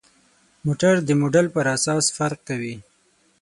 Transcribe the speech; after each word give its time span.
موټر 0.65 0.93
د 1.07 1.09
موډل 1.21 1.47
پر 1.55 1.65
اساس 1.75 2.05
فرق 2.17 2.39
کوي. 2.49 2.75